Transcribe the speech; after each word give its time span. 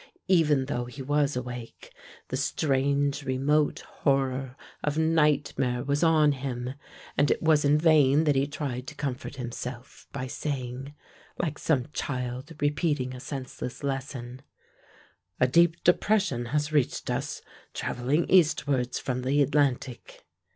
Even 0.29 0.65
though 0.65 0.85
he 0.85 1.03
was 1.03 1.35
awake 1.35 1.93
the 2.29 2.35
strange 2.35 3.21
remote 3.23 3.81
horror 3.81 4.55
of 4.83 4.97
nightmare 4.97 5.83
was 5.83 6.03
on 6.03 6.31
him, 6.31 6.73
and 7.19 7.29
it 7.29 7.39
was 7.39 7.63
in 7.63 7.77
vain 7.77 8.23
that 8.23 8.35
he 8.35 8.47
tried 8.47 8.87
to 8.87 8.95
comfort 8.95 9.35
himself, 9.35 10.07
by 10.11 10.25
saying, 10.25 10.95
like 11.37 11.59
some 11.59 11.85
child 11.93 12.51
repeating 12.59 13.13
a 13.13 13.19
senseless 13.19 13.83
lesson, 13.83 14.41
"A 15.39 15.45
deep 15.47 15.83
depression 15.83 16.45
has 16.45 16.71
reached 16.73 17.11
us 17.11 17.43
traveling 17.71 18.27
eastwards 18.27 18.97
from 18.97 19.21
the 19.21 19.39
Atlantic." 19.43 20.25